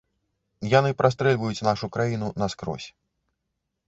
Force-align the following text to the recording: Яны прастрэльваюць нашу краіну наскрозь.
Яны 0.69 0.91
прастрэльваюць 1.01 1.65
нашу 1.67 1.89
краіну 1.97 2.31
наскрозь. 2.45 2.87